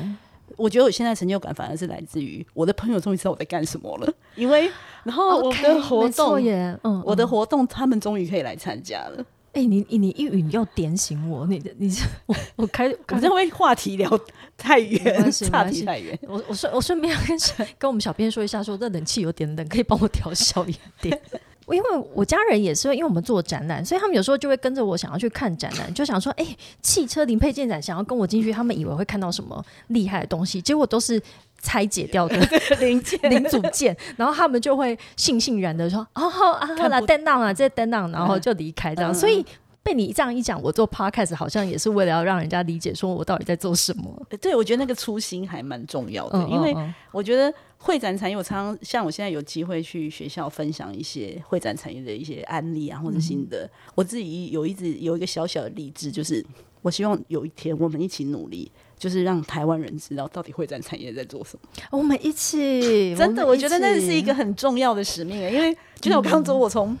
[0.58, 4.70] 我觉得我现在成就感反而是来自于我的朋友终于知道我在干什么了，因为
[5.02, 6.38] 然后我的活动，
[6.82, 9.24] 嗯，我的活动他们终于可以来参加了。
[9.52, 11.92] 哎，你你一语要点醒我，你的你
[12.26, 14.10] 我我开，可能会话题聊
[14.56, 16.18] 太远， 差题太远。
[16.22, 17.38] 我我顺我顺便跟
[17.78, 21.20] 跟我们小编说一下，说这冷气有点冷，可以帮我调小一点。
[21.68, 26.44] 因为我家人也是，因为我们做展览，所以他们有时候就会跟着我想要去看展览，就想说，哎，
[26.82, 31.22] 汽车零配件展，想要跟我进去，他们以为会看到什么厉害的东西，结果都是
[31.62, 32.36] 拆解掉的
[32.80, 39.42] 零件、零组件，然后他们就会悻悻然的说，哦，啊，好了，登档啊，这登档，然后就离开这样，所以。
[39.84, 44.26] 被你这样一讲，我做 podcast 好像也是为了要让人家理解，说我到底在做什么。
[44.40, 46.72] 对，我觉得那个初心还蛮重要的，因为
[47.10, 53.68] 我觉得会展产业，我常常像我现在有机会去学校分享一些会展产业的一些案例啊，或者新的。
[53.96, 56.46] 我自己有一直有一个小小的励志，就是
[56.82, 58.70] 我希望有一天我们一起努力，
[59.02, 61.68] 就是让台湾人知道到底会展产业在做什么。
[61.90, 66.96] 我们一起，真的，我觉得那是一个很重要的使命，因为就像我刚刚说，我从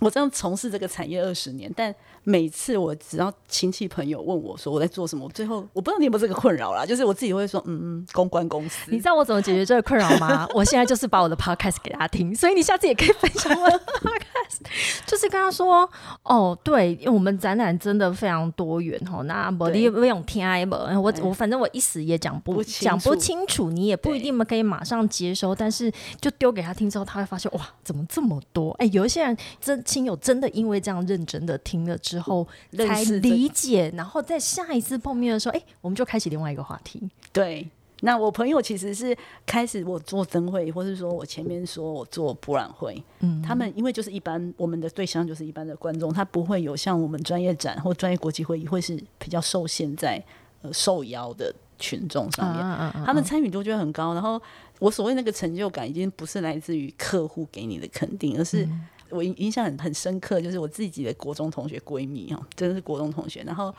[0.00, 8.90] 我这样从事这个产业二十年，但每次我只要亲戚朋友问我说我在做什么，最后我不知道你有没有这个困扰啦，就是我自己会说嗯嗯，公关公司。
[8.90, 10.48] 你知道我怎么解决这个困扰吗？
[10.52, 14.33] 我现在就是把我的 podcast 给大家听，所以你下次也可以分享我的 podcast，
[15.06, 15.88] 就是跟他说
[16.22, 28.70] 哦，对，因为我们展览真的非常多元哈，那我你不用听啊，不，我我反正我一时也讲不讲不清楚，你也不一定可以马上接收，但是就丢给他听之后，他会发现哇，怎么这么多？
[28.72, 31.98] 哎，有一些人真亲友真的因为这样认真的听了。
[32.04, 37.00] 之后才理解，然后在下一次碰面的时候，哎，我们就开启另外一个话题。
[37.32, 37.66] 对，
[38.04, 50.22] 那我朋友其实是开始我做灯会，或是说我前面说我做博览会，嗯，他们因为就是一般我们的对象就是一般的观众，他不会有像我们专业展或专业国际会议会是比较受限在
[50.62, 54.14] 呃受邀的群众上面，他们参与度就会很高。
[54.14, 54.40] 然后
[54.78, 58.68] 我所谓那个成就感，已经不是来自于客户给你的肯定，而是。
[59.10, 63.44] 我印印象很很深刻，就是我自己的国中同学闺蜜哦，真的是国中同学。
[63.44, 63.72] 然后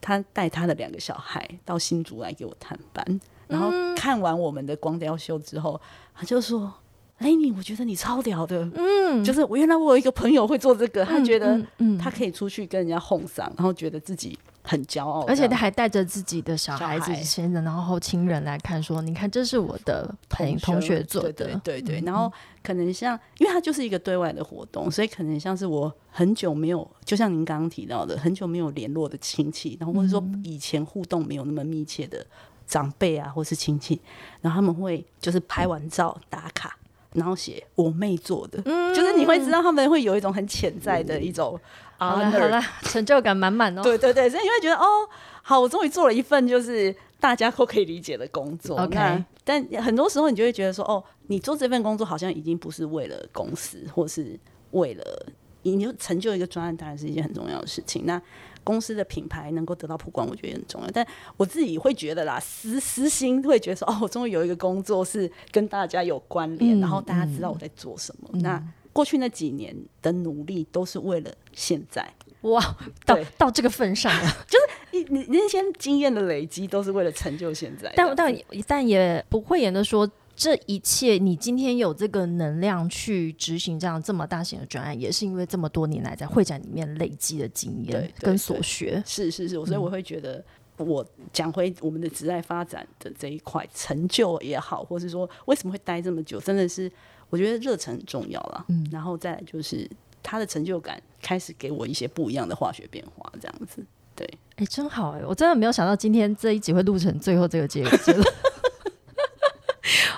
[0.00, 3.20] 她带她的两个小孩到新竹来给我探班，
[3.52, 5.80] 然后看完我们的光雕秀之后，
[6.14, 6.72] 他就说
[7.18, 21.32] ：“哎，你我觉得你超屌的，嗯，就是我原来我有一个朋友会做这个，他觉得嗯他可以出去跟人家哄嗓，然后觉得自己。”很骄傲，而且他还带着自己的小孩子、先生，然后亲人来看，说：“你看，这是我的同同学做的。”
[21.64, 22.00] 对对对。
[22.06, 32.24] 然后可能像，因为他就是一个对外的活动，所以可能像是我很久没有，就像您刚刚提到的，很久没有联络的亲戚，然后或者说以前互动没有那么密切的
[32.66, 34.00] 长辈啊，或是亲戚，
[34.40, 36.76] 然后他们会就是拍完照打卡。
[37.14, 38.62] 然后写我妹做的，
[38.94, 41.60] 就是你会知道他们会有一种很潜在的一种
[41.98, 43.82] 啊，好了，成就感满满哦。
[43.84, 45.06] 对对对，所以你会觉得哦，
[45.42, 48.80] 好，我终于做了一份就是大家都可以理解的工作。
[48.80, 55.26] OK，但很多时候你就会觉得说，哦，你做这份工作好像已经不是为了公司，或是为了
[55.64, 58.06] 你就成就一个专案，当然是一件很重要的事情。
[58.06, 58.18] 那
[58.64, 60.88] 公司的品牌能够得到曝光，我觉得也很重要。
[60.92, 68.28] 但我自己会觉得啦，私私心会觉得说，哦，我终于有一个工作是跟大家有关联，然后大家知道我在做什么。
[68.40, 72.06] 那过去那几年的努力都是为了现在，
[72.42, 72.62] 哇，
[73.04, 77.92] 到到这个份上了， 就是你你那些经验的累积都是为了成就现在。
[77.96, 78.34] 但但
[78.66, 80.10] 但也不会言的说。
[80.42, 89.00] 这一切，你今天有这个能量去执行这样这么大型的专案，也是因为这么多年来在会展里面累积的经验跟所学。
[89.06, 90.44] 是是是，所以我会觉得。
[90.78, 96.90] 我讲回我们的职业发展的这一块成就也好，或是说为什么会待这么久，真的是
[97.30, 98.64] 我觉得热忱很重要了。
[98.68, 99.88] 嗯，然后再来就是
[100.24, 103.84] 他的成就感开始给我一些不一样的化学变化，这样子。
[104.16, 108.26] 对，哎、真好哎、我真的没有想到今天这一集会录成最后这个结结论。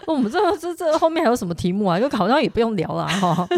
[0.13, 1.99] 我们这这这后面还有什么题目啊？
[1.99, 3.49] 就好像也不用聊了哈。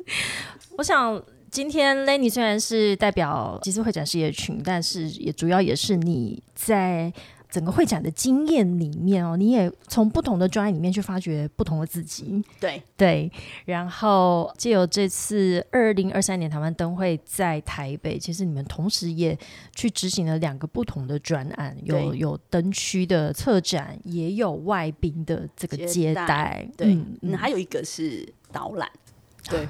[0.76, 1.20] 我想
[1.50, 7.12] 今天 Lenny 虽然是代表集思会展事业群，但是也主要也是你在
[7.48, 12.42] 整个会展的经验里面哦，你也从不同的专业里面去发掘不同的自己。
[12.60, 13.30] 对，对，
[13.64, 19.36] 然后借由这次二零二三年台湾灯会在台北，其实你们同时也
[19.74, 26.68] 去执行了两个不同的专案，有有灯区的策展，也有外宾的这个接接待待。
[26.76, 28.90] 对，嗯嗯，还有一个是导览，
[29.48, 29.66] 对，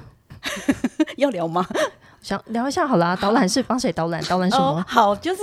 [1.15, 1.65] 要聊吗？
[2.21, 4.21] 想聊一下好啦，导览是帮谁导览？
[4.25, 4.65] 导览什么？
[4.65, 5.41] 哦，好，就是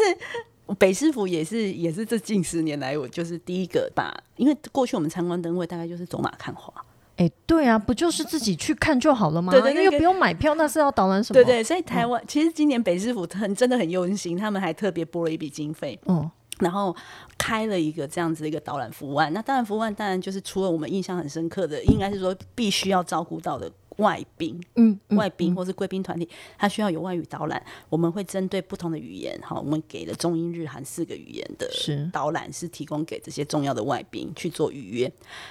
[0.75, 6.73] 北师傅也是也是这近十年来，我就是第一个把，因为过去我们参观灯会大概就是走马看花，
[7.17, 9.53] 哎、对啊，不就是自己去看就好了吗？
[9.53, 11.35] 对对那个因为不用买票，那是要导览什么？
[11.35, 16.95] 对对，所以台湾、其实今年北师傅很真的很用心，他们还特别拨了一笔经费，嗯，然后
[17.39, 19.33] 开了一个这样子的一个导览服务案。
[19.33, 26.28] 那当然服务案当然就是除了我们印象很深刻的，应该是说必须要照顾到的外宾，嗯嗯外宾或是贵宾团体，
[26.59, 31.68] 他需要有外语导览，我们会针对不同的语言，哈，我们给了中英日韩四个语言的
[32.12, 35.11] 导览，是提供给这些重要的外宾去做预约。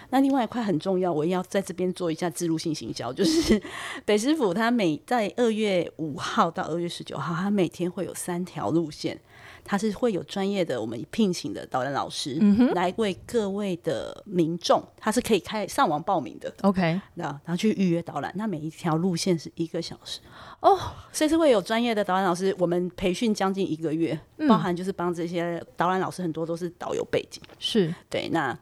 [0.09, 3.61] 那另外一块很重要，我也要在这边做一下自入性行销，就是
[4.05, 9.19] 北师傅他每在二月五号到二月十九号，他每天会有三条路线。
[9.65, 12.35] 他是会有专业的我们聘请的导览老师、
[12.75, 20.19] 来为各位的民众，他是可以开上网报名的，，OK，那然后去预约导览，那每一条路线是一个小时。
[20.59, 20.79] 哦，
[21.11, 27.93] 所以是会有专业的导览老师，我们培训将近一个月，包含就是帮这些导览老师很多都是导游背景，是。
[28.09, 28.57] 对，那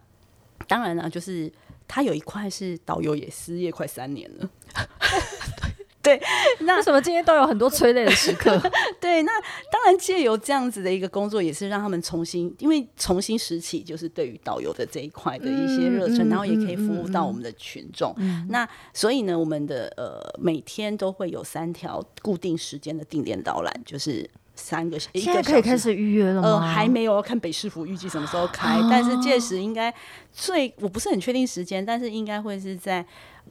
[0.67, 1.51] 当然呢，就是
[1.87, 4.49] 他有一块是导游也失业快三年了。
[6.03, 6.21] 对，
[6.61, 8.61] 那为什么今天都有很多催泪的时刻？
[8.99, 9.31] 对，那
[9.71, 18.13] 当然借由这样子的一个工作，也是让他们重新，因为重新拾起，就是对于导游的这一块的一些热忱，嗯然后也可以服务嗯到我们的群众。
[18.49, 25.43] 那所以呢，我们的呃每天都会有三条固定时间的定点导览，就是三个一现个小时。
[25.43, 26.47] 在可以开始预约了吗？
[26.47, 29.93] 呃，还没有，要看北市府预计什么时候开，但是届时应该
[30.31, 33.05] 最我不是很确定时间，但是应该会是在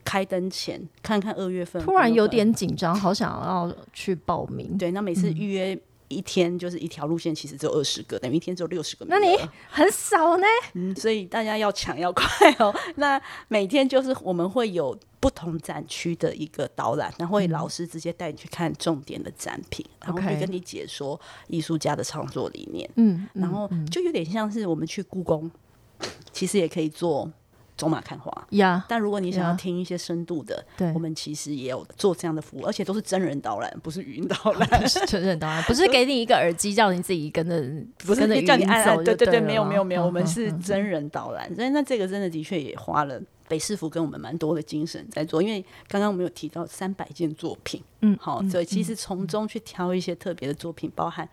[0.04, 1.82] 开灯前，看看二月份。
[1.82, 4.78] 突然有点紧张，好想要去报名。
[4.78, 5.78] 对，那每嗯次预约
[6.08, 9.36] 一天就是一条路线，其实只有二十个，等于一天只有六十个名那你
[9.68, 10.46] 很少呢？
[10.74, 12.26] 嗯，所以大家要抢要快
[12.58, 12.74] 哦。
[12.96, 25.48] 那每天就是我们会有不同展区的一个导览，然后会老师直接带你去看重点的展品，然后会 OK 跟你解说艺术家的创作理念，嗯，然后就有点像是我们去故宫，
[26.32, 27.30] 其实也可以做
[27.76, 28.32] 走马看花。
[28.50, 30.92] 呀，但如果你想要听一些深度的，对。
[30.92, 34.68] 我们其实也有做这样的服务，而且都是真人导览，不是语音导览。
[34.82, 37.62] 不是真人导览不是给你一个耳机，叫你自己跟着
[37.98, 43.22] 不是叫你按按，走对对对，没有没有没有，嗯我们是真人导览，所以那这个真的的确也花了
[43.52, 51.28] 北市府跟我们蛮多的精神在做，因为刚刚我们有提到三百件作品，嗯好，所以其实从中去挑一些特别的作品，包含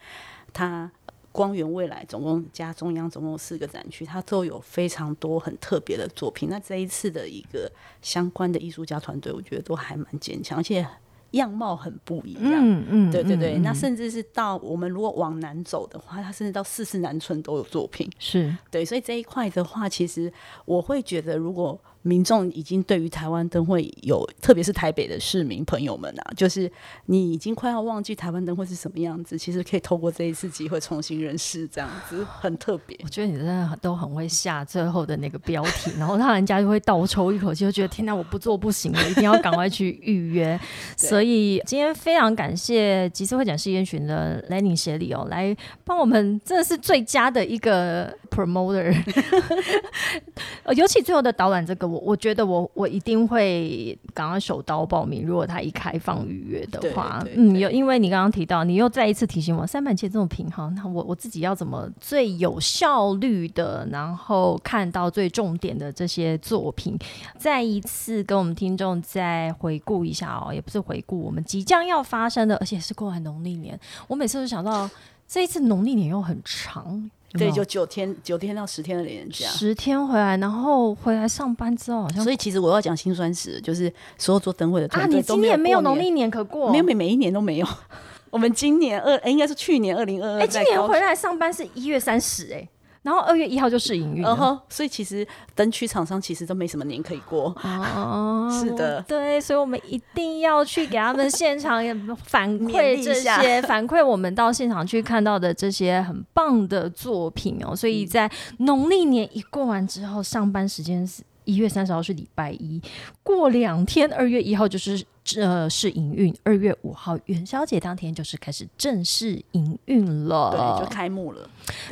[0.51, 0.91] 它。
[1.31, 6.49] 光源未来总共加中央总共四个展区，它都有非常多很特别的作品。
[6.49, 10.85] 那这一次的一个相关的艺术家团队，我觉得都还蛮坚强，而且
[11.31, 12.55] 样貌很不一样。
[12.55, 18.09] 嗯嗯，对对对，那甚至是到我们如果往南走的话，它甚至到四四南村都有作品。
[18.17, 20.33] 是对，所以这一块的话，其实
[20.65, 26.69] 我会觉得，如果民众已经对于台湾灯会有，特别是台北的市民朋友们啊，就是
[27.05, 32.97] 你已经快要忘记台湾灯会是什么样子，其实可以透过这一次机会重新认识，这样子很特别。
[33.03, 40.59] 我觉得你真的都很会下最后的那个标题，然后让人家就会倒抽一口气，就觉得天哪，我不做不行了，一定要赶快去预约。
[40.97, 48.95] 所以今天非常感谢集思会展事业群的 Lenny 协理哦，来帮我们真的是最佳的一个 promoter。
[50.63, 55.25] 呃尤其最后的导览这个，我我我觉得我我一定会赶快手刀报名。
[55.25, 66.97] 如果他一开放预约的话，嗯，有因为你刚刚提到，你又再一次提醒我，三板街这么平哈，那我我自己要怎么最有效率的，然后看到最重点的这些作品，
[67.37, 74.89] 再一次跟我们听众再回顾一下哦，也不是回顾我们即将要发生的，而且是过完农历年，我每次都想到
[75.27, 77.09] 这一次农历年又很长。
[77.33, 87.67] 对，就九天，九天到十天的连假，十天回来，然后回来上班之后，好像所以其实我要讲辛酸史，就是所有做灯会的啊，你今年没有农历年可过，没有每每一年都没有。
[88.31, 92.67] 我们今年二，应该是去年二零二二，哎，今年回来上班是一月三十，哎。
[93.01, 94.25] 然后二月一号就试营运，
[94.67, 95.25] 所以其实
[95.55, 97.55] 灯区厂商其实都没什么年可以过。
[97.63, 101.81] 哦， 是的，对，所以我们一定要去给他们现场
[102.25, 107.75] 反馈这些， 反馈我们到现场去看到的这些很棒的作品哦。
[107.75, 112.81] 所以在农历年一过完之后，上班时间是一月三十号是礼拜一，
[113.23, 115.03] 过两天二月一号就是。
[115.31, 121.47] 这是营运，二月五号元宵节当天就是开始正式营运了，对，就开幕了。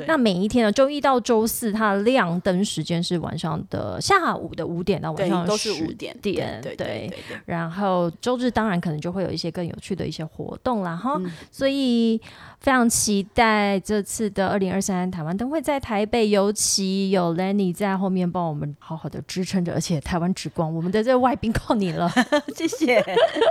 [0.07, 7.13] 那每一天呢，周一到周四，它的亮灯时间是晚上的下午的五点到晚上十点，点对对。
[7.45, 11.21] 然后周日当然可能就会有一些更有趣的一些活动啦，哈。
[11.51, 12.19] 所以
[12.59, 22.11] 非常期待这次的二零二三台湾灯会在台北，尤其有 Lenny 在后面帮我们好好的支撑着，而且台湾之光，我们的这个外宾靠你了，
[22.55, 23.03] 谢谢。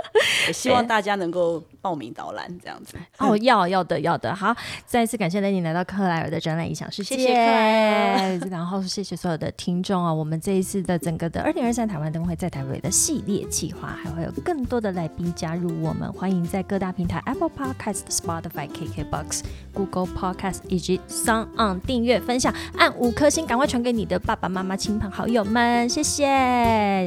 [0.53, 2.95] 希望大家能够报名导览这样子。
[3.17, 4.33] 哦，要要的要的。
[4.33, 4.55] 好，
[4.85, 8.39] 再一次感谢雷尼来到克莱尔的展览影响世界，谢谢克莱尔。
[8.49, 19.41] 然后谢谢所有的听众啊，我们这一次的整个的二零二三台湾灯会在台北的系列计划，还会有更多的来宾加入我们，欢迎在各大平台 Apple Podcast、Spotify、KKBox、
[19.73, 26.25] Google Podcast 以及 Sound On 订阅、分享，按五颗星，赶快传给你的爸爸妈妈、亲朋好友们，谢谢，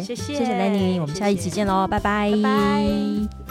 [0.05, 2.31] 谢谢，谢谢雷尼，我们下一集见喽，拜拜。
[2.61, 3.50] 拜。